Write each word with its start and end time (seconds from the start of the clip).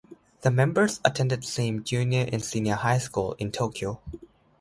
The 0.41 0.49
members 0.49 0.99
attended 1.05 1.45
same 1.45 1.83
junior 1.83 2.27
and 2.31 2.43
senior 2.43 2.73
high 2.73 2.97
school 2.97 3.33
in 3.33 3.51
Tokyo. 3.51 4.01